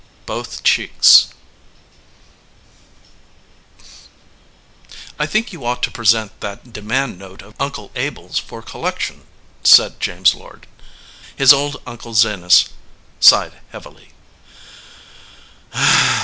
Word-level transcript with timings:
BOTH 0.25 0.63
CHEEKS 0.63 1.27
"T 5.19 5.25
THINK 5.27 5.53
you 5.53 5.63
ought 5.63 5.83
to 5.83 5.91
present 5.91 6.39
that 6.39 6.73
demand 6.73 7.17
A 7.17 7.17
note 7.27 7.43
of 7.43 7.53
Uncle 7.59 7.91
Abel 7.93 8.25
s 8.29 8.39
for 8.39 8.63
collection," 8.63 9.27
said 9.63 9.99
James 9.99 10.33
Lord. 10.33 10.65
His 11.35 11.53
old 11.53 11.79
uncle 11.85 12.15
Zenas 12.15 12.69
sighed 13.19 13.61
heavily. 13.69 14.09